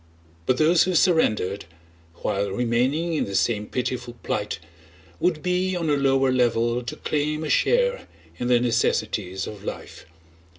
[0.47, 1.65] But those who surrendered,
[2.23, 4.57] while remaining in the same pitiful plight,
[5.19, 8.07] would be on a lower level to claim a share
[8.39, 10.07] in the necessities of life.